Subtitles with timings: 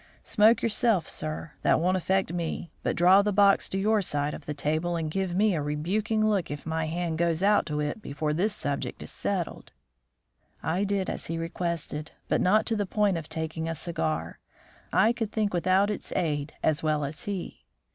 [0.23, 4.47] Smoke yourself, sir; that won't affect me; but draw the box to your side of
[4.47, 8.01] the table and give me a rebuking look if my hand goes out to it
[8.01, 9.71] before this subject is settled."
[10.63, 14.39] I did as he requested, but not to the point of taking a cigar.
[14.91, 17.67] I could think without its aid as well as he.